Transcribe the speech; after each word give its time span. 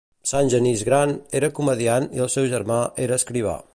Sant 0.29 0.47
Genís 0.53 0.81
gran 0.87 1.13
era 1.41 1.49
comediant 1.59 2.09
i 2.21 2.25
el 2.27 2.33
seu 2.37 2.49
germà 2.55 2.79
era 3.07 3.21
escrivà. 3.23 3.55